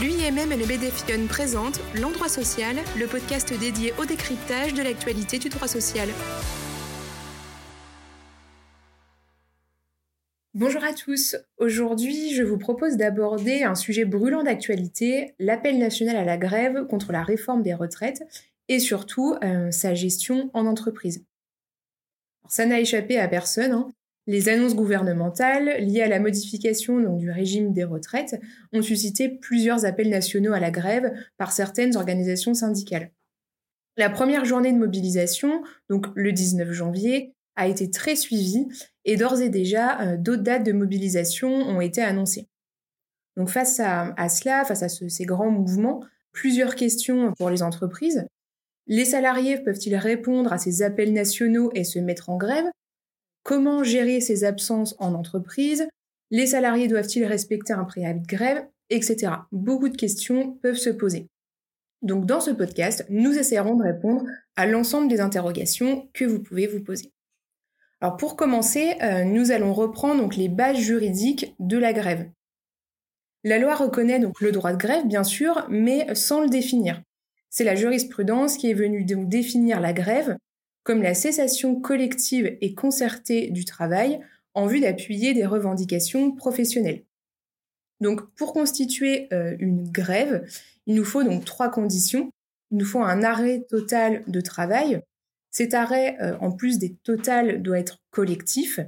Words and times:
L'UIMM 0.00 0.50
et 0.50 0.56
le 0.56 0.64
BDFION 0.64 1.26
présentent 1.26 1.78
L'Endroit 1.94 2.30
Social, 2.30 2.74
le 2.98 3.06
podcast 3.06 3.52
dédié 3.60 3.92
au 3.98 4.06
décryptage 4.06 4.72
de 4.72 4.82
l'actualité 4.82 5.38
du 5.38 5.50
droit 5.50 5.68
social. 5.68 6.08
Bonjour 10.54 10.82
à 10.84 10.94
tous. 10.94 11.36
Aujourd'hui, 11.58 12.34
je 12.34 12.42
vous 12.42 12.56
propose 12.56 12.96
d'aborder 12.96 13.62
un 13.62 13.74
sujet 13.74 14.06
brûlant 14.06 14.42
d'actualité, 14.42 15.34
l'appel 15.38 15.78
national 15.78 16.16
à 16.16 16.24
la 16.24 16.38
grève 16.38 16.86
contre 16.86 17.12
la 17.12 17.22
réforme 17.22 17.62
des 17.62 17.74
retraites 17.74 18.22
et 18.68 18.78
surtout 18.78 19.36
euh, 19.44 19.70
sa 19.70 19.92
gestion 19.92 20.48
en 20.54 20.64
entreprise. 20.64 21.26
ça 22.48 22.64
n'a 22.64 22.80
échappé 22.80 23.18
à 23.18 23.28
personne, 23.28 23.72
hein. 23.72 23.92
Les 24.30 24.48
annonces 24.48 24.76
gouvernementales 24.76 25.82
liées 25.84 26.02
à 26.02 26.08
la 26.08 26.20
modification 26.20 27.16
du 27.16 27.32
régime 27.32 27.72
des 27.72 27.82
retraites 27.82 28.40
ont 28.72 28.80
suscité 28.80 29.28
plusieurs 29.28 29.84
appels 29.84 30.08
nationaux 30.08 30.52
à 30.52 30.60
la 30.60 30.70
grève 30.70 31.12
par 31.36 31.50
certaines 31.50 31.96
organisations 31.96 32.54
syndicales. 32.54 33.10
La 33.96 34.08
première 34.08 34.44
journée 34.44 34.72
de 34.72 34.78
mobilisation, 34.78 35.64
donc 35.88 36.06
le 36.14 36.30
19 36.30 36.70
janvier, 36.70 37.34
a 37.56 37.66
été 37.66 37.90
très 37.90 38.14
suivie 38.14 38.68
et 39.04 39.16
d'ores 39.16 39.40
et 39.40 39.48
déjà 39.48 40.00
euh, 40.00 40.16
d'autres 40.16 40.44
dates 40.44 40.64
de 40.64 40.70
mobilisation 40.70 41.50
ont 41.50 41.80
été 41.80 42.00
annoncées. 42.00 42.46
Donc 43.36 43.48
face 43.48 43.80
à, 43.80 44.14
cela, 44.28 44.64
face 44.64 44.84
à 44.84 44.88
ces 44.88 45.24
grands 45.24 45.50
mouvements, 45.50 46.04
plusieurs 46.30 46.76
questions 46.76 47.32
pour 47.36 47.50
les 47.50 47.64
entreprises. 47.64 48.28
Les 48.86 49.06
salariés 49.06 49.58
peuvent-ils 49.58 49.96
répondre 49.96 50.52
à 50.52 50.58
ces 50.58 50.82
appels 50.82 51.12
nationaux 51.12 51.72
et 51.74 51.82
se 51.82 51.98
mettre 51.98 52.30
en 52.30 52.36
grève? 52.36 52.70
Comment 53.42 53.82
gérer 53.82 54.20
ces 54.20 54.44
absences 54.44 54.94
en 54.98 55.14
entreprise 55.14 55.88
Les 56.30 56.46
salariés 56.46 56.88
doivent-ils 56.88 57.24
respecter 57.24 57.72
un 57.72 57.84
préavis 57.84 58.20
de 58.20 58.26
grève 58.26 58.66
Etc. 58.90 59.32
Beaucoup 59.52 59.88
de 59.88 59.96
questions 59.96 60.58
peuvent 60.62 60.76
se 60.76 60.90
poser. 60.90 61.28
Donc 62.02 62.26
dans 62.26 62.40
ce 62.40 62.50
podcast, 62.50 63.06
nous 63.08 63.38
essaierons 63.38 63.76
de 63.76 63.82
répondre 63.82 64.24
à 64.56 64.66
l'ensemble 64.66 65.08
des 65.08 65.20
interrogations 65.20 66.08
que 66.12 66.24
vous 66.24 66.42
pouvez 66.42 66.66
vous 66.66 66.82
poser. 66.82 67.12
Alors 68.00 68.16
pour 68.16 68.36
commencer, 68.36 68.94
euh, 69.02 69.24
nous 69.24 69.50
allons 69.50 69.74
reprendre 69.74 70.28
les 70.36 70.48
bases 70.48 70.78
juridiques 70.78 71.54
de 71.58 71.76
la 71.76 71.92
grève. 71.92 72.30
La 73.44 73.58
loi 73.58 73.74
reconnaît 73.74 74.18
donc 74.18 74.40
le 74.40 74.52
droit 74.52 74.72
de 74.72 74.78
grève, 74.78 75.06
bien 75.06 75.24
sûr, 75.24 75.66
mais 75.68 76.14
sans 76.14 76.42
le 76.42 76.48
définir. 76.48 77.02
C'est 77.50 77.64
la 77.64 77.74
jurisprudence 77.74 78.56
qui 78.56 78.70
est 78.70 78.74
venue 78.74 79.04
définir 79.04 79.80
la 79.80 79.92
grève 79.92 80.36
comme 80.84 81.02
la 81.02 81.14
cessation 81.14 81.80
collective 81.80 82.56
et 82.60 82.74
concertée 82.74 83.50
du 83.50 83.64
travail 83.64 84.20
en 84.54 84.66
vue 84.66 84.80
d'appuyer 84.80 85.34
des 85.34 85.46
revendications 85.46 86.32
professionnelles. 86.32 87.04
Donc 88.00 88.34
pour 88.34 88.52
constituer 88.52 89.28
euh, 89.32 89.54
une 89.58 89.90
grève, 89.90 90.46
il 90.86 90.94
nous 90.94 91.04
faut 91.04 91.22
donc 91.22 91.44
trois 91.44 91.70
conditions. 91.70 92.30
Il 92.70 92.78
nous 92.78 92.84
faut 92.84 93.02
un 93.02 93.22
arrêt 93.22 93.64
total 93.68 94.22
de 94.26 94.40
travail. 94.40 95.02
Cet 95.50 95.74
arrêt, 95.74 96.16
euh, 96.20 96.36
en 96.40 96.52
plus 96.52 96.78
des 96.78 96.94
totales, 97.02 97.62
doit 97.62 97.78
être 97.78 97.98
collectif. 98.10 98.80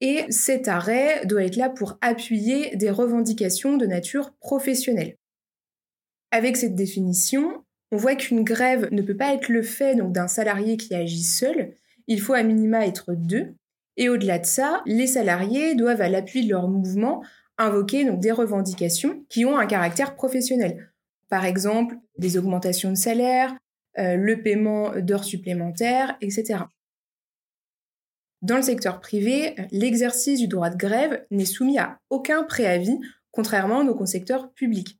Et 0.00 0.24
cet 0.30 0.68
arrêt 0.68 1.24
doit 1.24 1.44
être 1.44 1.56
là 1.56 1.70
pour 1.70 1.96
appuyer 2.00 2.76
des 2.76 2.90
revendications 2.90 3.76
de 3.76 3.86
nature 3.86 4.34
professionnelle. 4.40 5.16
Avec 6.30 6.56
cette 6.56 6.74
définition, 6.74 7.64
on 7.94 7.96
voit 7.96 8.16
qu'une 8.16 8.42
grève 8.42 8.88
ne 8.90 9.02
peut 9.02 9.16
pas 9.16 9.32
être 9.34 9.48
le 9.48 9.62
fait 9.62 9.94
d'un 9.94 10.26
salarié 10.26 10.76
qui 10.76 10.96
agit 10.96 11.22
seul, 11.22 11.74
il 12.08 12.20
faut 12.20 12.32
à 12.32 12.42
minima 12.42 12.84
être 12.84 13.14
deux. 13.14 13.54
Et 13.96 14.08
au-delà 14.08 14.40
de 14.40 14.46
ça, 14.46 14.82
les 14.84 15.06
salariés 15.06 15.76
doivent 15.76 16.00
à 16.00 16.08
l'appui 16.08 16.44
de 16.44 16.50
leur 16.50 16.66
mouvement 16.66 17.22
invoquer 17.56 18.04
donc 18.04 18.18
des 18.18 18.32
revendications 18.32 19.24
qui 19.28 19.44
ont 19.44 19.56
un 19.56 19.66
caractère 19.66 20.16
professionnel. 20.16 20.90
Par 21.28 21.44
exemple, 21.44 21.94
des 22.18 22.36
augmentations 22.36 22.90
de 22.90 22.96
salaire, 22.96 23.54
euh, 23.98 24.16
le 24.16 24.42
paiement 24.42 24.90
d'heures 24.98 25.22
supplémentaires, 25.22 26.16
etc. 26.20 26.64
Dans 28.42 28.56
le 28.56 28.62
secteur 28.62 29.00
privé, 29.00 29.54
l'exercice 29.70 30.40
du 30.40 30.48
droit 30.48 30.70
de 30.70 30.76
grève 30.76 31.24
n'est 31.30 31.44
soumis 31.44 31.78
à 31.78 32.00
aucun 32.10 32.42
préavis, 32.42 32.98
contrairement 33.30 33.82
au 33.86 34.06
secteur 34.06 34.52
public. 34.52 34.98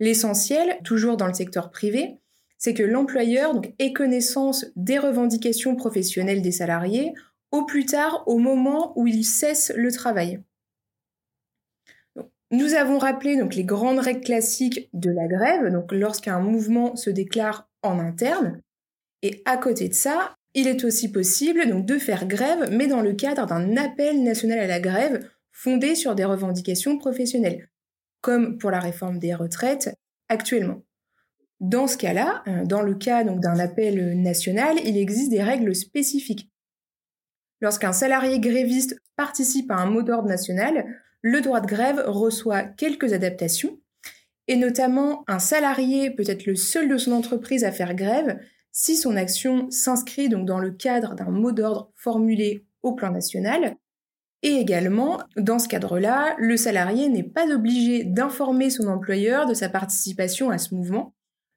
L'essentiel, 0.00 0.78
toujours 0.82 1.18
dans 1.18 1.26
le 1.26 1.34
secteur 1.34 1.70
privé, 1.70 2.16
c'est 2.56 2.74
que 2.74 2.82
l'employeur 2.82 3.60
ait 3.78 3.92
connaissance 3.92 4.66
des 4.74 4.98
revendications 4.98 5.76
professionnelles 5.76 6.42
des 6.42 6.52
salariés 6.52 7.12
au 7.52 7.64
plus 7.64 7.84
tard 7.84 8.24
au 8.26 8.38
moment 8.38 8.92
où 8.96 9.06
il 9.06 9.24
cesse 9.24 9.72
le 9.76 9.92
travail. 9.92 10.40
nous 12.50 12.74
avons 12.74 12.98
rappelé 12.98 13.36
donc, 13.36 13.54
les 13.54 13.64
grandes 13.64 13.98
règles 13.98 14.22
classiques 14.22 14.88
de 14.92 15.10
la 15.10 15.28
grève, 15.28 15.70
donc 15.70 15.92
lorsqu'un 15.92 16.40
mouvement 16.40 16.96
se 16.96 17.10
déclare 17.10 17.68
en 17.82 17.98
interne. 17.98 18.60
Et 19.22 19.42
à 19.44 19.56
côté 19.56 19.88
de 19.88 19.94
ça, 19.94 20.36
il 20.54 20.66
est 20.66 20.84
aussi 20.84 21.12
possible 21.12 21.84
de 21.84 21.98
faire 21.98 22.26
grève, 22.26 22.68
mais 22.72 22.88
dans 22.88 23.02
le 23.02 23.12
cadre 23.12 23.46
d'un 23.46 23.76
appel 23.76 24.22
national 24.22 24.58
à 24.58 24.66
la 24.66 24.80
grève 24.80 25.28
fondé 25.52 25.94
sur 25.94 26.14
des 26.14 26.24
revendications 26.24 26.98
professionnelles 26.98 27.69
comme 28.20 28.58
pour 28.58 28.70
la 28.70 28.80
réforme 28.80 29.18
des 29.18 29.34
retraites 29.34 29.94
actuellement. 30.28 30.82
Dans 31.60 31.86
ce 31.86 31.98
cas-là, 31.98 32.42
euh, 32.46 32.64
dans 32.64 32.82
le 32.82 32.94
cas 32.94 33.22
d'un 33.24 33.58
appel 33.58 34.20
national, 34.20 34.78
il 34.84 34.96
existe 34.96 35.30
des 35.30 35.42
règles 35.42 35.74
spécifiques. 35.74 36.50
Lorsqu'un 37.60 37.92
salarié 37.92 38.40
gréviste 38.40 38.96
participe 39.16 39.70
à 39.70 39.76
un 39.76 39.86
mot 39.86 40.02
d'ordre 40.02 40.28
national, 40.28 40.86
le 41.20 41.42
droit 41.42 41.60
de 41.60 41.66
grève 41.66 42.02
reçoit 42.06 42.62
quelques 42.62 43.12
adaptations, 43.12 43.78
et 44.48 44.56
notamment 44.56 45.24
un 45.28 45.38
salarié 45.38 46.10
peut 46.10 46.24
être 46.26 46.46
le 46.46 46.56
seul 46.56 46.88
de 46.88 46.96
son 46.96 47.12
entreprise 47.12 47.64
à 47.64 47.72
faire 47.72 47.94
grève 47.94 48.40
si 48.72 48.96
son 48.96 49.16
action 49.16 49.70
s'inscrit 49.70 50.28
donc 50.28 50.46
dans 50.46 50.58
le 50.58 50.70
cadre 50.70 51.14
d'un 51.14 51.30
mot 51.30 51.52
d'ordre 51.52 51.92
formulé 51.94 52.64
au 52.82 52.94
plan 52.94 53.10
national 53.10 53.76
et 54.42 54.54
également, 54.54 55.20
dans 55.36 55.58
ce 55.58 55.68
cadre-là, 55.68 56.34
le 56.38 56.56
salarié 56.56 57.08
n'est 57.08 57.22
pas 57.22 57.46
obligé 57.52 58.04
d'informer 58.04 58.70
son 58.70 58.86
employeur 58.86 59.46
de 59.46 59.52
sa 59.52 59.68
participation 59.68 60.50
à 60.50 60.56
ce 60.56 60.74
mouvement, 60.74 61.14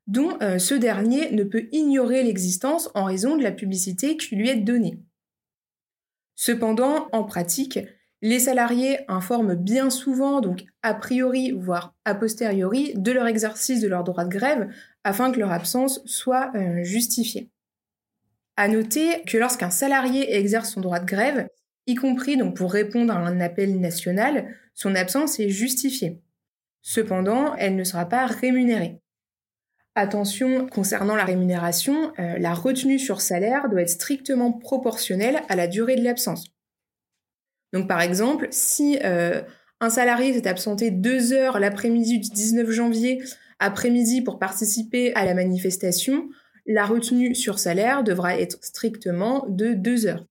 dont 0.07 0.37
euh, 0.41 0.59
ce 0.59 0.73
dernier 0.73 1.31
ne 1.31 1.45
peut 1.45 1.69
ignorer 1.71 2.23
l'existence 2.23 2.89
en 2.93 3.05
raison 3.05 3.37
de 3.37 3.43
la 3.43 3.53
publicité 3.53 4.17
qui 4.17 4.35
lui 4.35 4.49
est 4.49 4.57
donnée. 4.57 4.99
Cependant, 6.35 7.07
en 7.13 7.23
pratique, 7.23 7.79
les 8.21 8.39
salariés 8.39 8.99
informent 9.07 9.55
bien 9.55 9.89
souvent, 9.89 10.41
donc 10.41 10.65
a 10.81 10.93
priori, 10.93 11.51
voire 11.51 11.95
a 12.03 12.15
posteriori, 12.15 12.93
de 12.95 13.11
leur 13.13 13.27
exercice 13.27 13.79
de 13.79 13.87
leur 13.87 14.03
droit 14.03 14.25
de 14.25 14.29
grève 14.29 14.69
afin 15.05 15.31
que 15.31 15.39
leur 15.39 15.51
absence 15.51 16.01
soit 16.05 16.51
euh, 16.55 16.83
justifiée. 16.83 17.49
À 18.57 18.67
noter 18.67 19.23
que 19.23 19.37
lorsqu'un 19.37 19.69
salarié 19.69 20.35
exerce 20.35 20.71
son 20.71 20.81
droit 20.81 20.99
de 20.99 21.05
grève, 21.05 21.47
y 21.87 21.95
compris 21.95 22.37
donc 22.37 22.55
pour 22.55 22.71
répondre 22.71 23.13
à 23.13 23.17
un 23.17 23.39
appel 23.39 23.79
national, 23.79 24.55
son 24.73 24.95
absence 24.95 25.39
est 25.39 25.49
justifiée. 25.49 26.21
Cependant, 26.81 27.55
elle 27.55 27.75
ne 27.75 27.83
sera 27.83 28.05
pas 28.05 28.25
rémunérée. 28.25 28.99
Attention, 29.95 30.67
concernant 30.67 31.15
la 31.15 31.23
rémunération, 31.23 32.11
euh, 32.17 32.37
la 32.39 32.53
retenue 32.53 32.97
sur 32.97 33.21
salaire 33.21 33.69
doit 33.69 33.81
être 33.81 33.89
strictement 33.89 34.51
proportionnelle 34.51 35.41
à 35.49 35.55
la 35.55 35.67
durée 35.67 35.95
de 35.95 36.03
l'absence. 36.03 36.45
Donc 37.73 37.87
par 37.87 38.01
exemple, 38.01 38.47
si 38.49 38.97
euh, 39.03 39.41
un 39.79 39.89
salarié 39.89 40.33
s'est 40.33 40.47
absenté 40.47 40.89
deux 40.89 41.31
heures 41.33 41.59
l'après-midi 41.59 42.19
du 42.19 42.29
19 42.29 42.71
janvier 42.71 43.23
après-midi 43.59 44.21
pour 44.21 44.39
participer 44.39 45.13
à 45.13 45.25
la 45.25 45.35
manifestation, 45.35 46.27
la 46.65 46.85
retenue 46.85 47.35
sur 47.35 47.59
salaire 47.59 48.03
devra 48.03 48.37
être 48.39 48.57
strictement 48.63 49.45
de 49.47 49.73
deux 49.73 50.07
heures. 50.07 50.25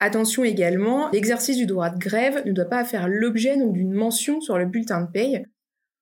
Attention 0.00 0.44
également, 0.44 1.10
l'exercice 1.10 1.56
du 1.56 1.66
droit 1.66 1.90
de 1.90 1.98
grève 1.98 2.42
ne 2.46 2.52
doit 2.52 2.66
pas 2.66 2.84
faire 2.84 3.08
l'objet 3.08 3.56
d'une 3.56 3.92
mention 3.92 4.40
sur 4.40 4.56
le 4.56 4.66
bulletin 4.66 5.00
de 5.00 5.10
paye. 5.10 5.44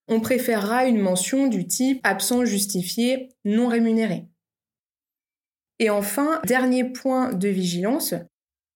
On 0.08 0.20
préférera 0.20 0.84
une 0.86 1.00
mention 1.00 1.47
du 1.47 1.66
type 1.66 2.00
absent 2.04 2.44
justifié 2.44 3.30
non 3.44 3.68
rémunéré. 3.68 4.26
Et 5.78 5.91
enfin, 5.91 6.41
dernier 6.44 6.84
point 6.84 7.32
de 7.32 7.48
vigilance, 7.48 8.15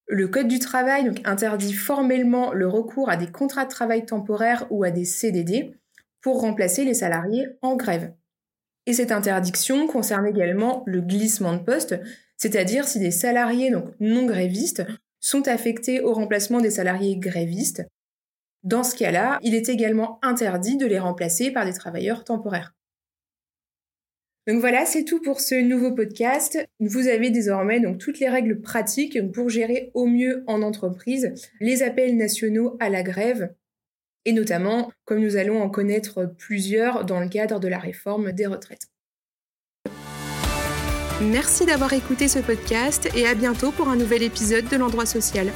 le 0.07 0.27
Code 0.27 0.49
du 0.49 0.59
travail 0.59 1.13
interdit 1.25 1.73
formellement 1.73 2.53
le 2.53 2.67
recours 2.67 3.11
à 3.11 3.17
des 3.17 3.31
contrats 3.31 3.65
de 3.65 3.71
travail 3.71 4.07
temporaires 4.07 4.67
ou 4.71 4.85
à 4.85 4.91
des 4.91 5.05
CDD 5.05 5.75
pour 6.21 6.41
remplacer 6.41 6.85
les 6.85 6.95
salariés 6.95 7.47
en 7.63 7.77
grève. 7.77 8.13
Et 8.87 8.93
cette 8.93 9.13
interdiction 9.13 9.87
concerne 9.87 10.27
également 10.27 10.83
le 10.87 11.01
glissement 11.01 11.53
de 11.53 11.63
poste, 11.63 11.99
c'est-à-dire 12.37 12.89
si 12.89 12.99
des 12.99 13.11
salariés 13.11 13.71
non 14.01 14.25
grévistes 14.27 14.83
sont 15.21 15.47
affectés 15.49 16.01
au 16.01 16.13
remplacement 16.13 16.61
des 16.61 16.71
salariés 16.71 17.17
grévistes. 17.17 17.87
Dans 18.63 18.83
ce 18.83 18.97
cas-là, 18.97 19.39
il 19.43 19.55
est 19.55 19.69
également 19.69 20.19
interdit 20.23 20.77
de 20.77 20.87
les 20.87 20.99
remplacer 20.99 21.51
par 21.51 21.65
des 21.65 21.73
travailleurs 21.73 22.25
temporaires. 22.25 22.75
Donc 24.47 24.61
voilà, 24.61 24.85
c'est 24.87 25.05
tout 25.05 25.21
pour 25.21 25.41
ce 25.41 25.55
nouveau 25.55 25.93
podcast. 25.95 26.59
Vous 26.81 27.09
avez 27.09 27.31
désormais 27.31 27.79
donc 27.79 27.99
toutes 27.99 28.19
les 28.19 28.29
règles 28.29 28.61
pratiques 28.61 29.31
pour 29.33 29.49
gérer 29.49 29.91
au 29.95 30.07
mieux 30.07 30.43
en 30.47 30.63
entreprise 30.63 31.35
les 31.61 31.83
appels 31.83 32.17
nationaux 32.17 32.77
à 32.81 32.89
la 32.89 33.03
grève 33.03 33.55
et 34.25 34.33
notamment 34.33 34.91
comme 35.05 35.21
nous 35.21 35.37
allons 35.37 35.63
en 35.63 35.71
connaître 35.71 36.25
plusieurs 36.39 37.05
dans 37.05 37.21
le 37.21 37.29
cadre 37.29 37.61
de 37.61 37.69
la 37.69 37.79
réforme 37.79 38.33
des 38.33 38.47
retraites. 38.47 38.89
Merci 41.21 41.67
d'avoir 41.67 41.93
écouté 41.93 42.29
ce 42.29 42.39
podcast 42.39 43.11
et 43.15 43.27
à 43.27 43.35
bientôt 43.35 43.73
pour 43.73 43.89
un 43.89 43.97
nouvel 43.97 44.23
épisode 44.23 44.67
de 44.69 44.77
l'endroit 44.77 45.05
social. 45.05 45.53